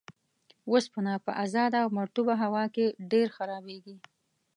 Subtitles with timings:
[0.69, 3.95] اوسپنه په ازاده او مرطوبه هوا کې ډیر خرابیږي.